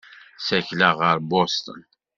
Ssakleɣ 0.39 0.93
ɣer 1.03 1.17
Bustun. 1.29 1.81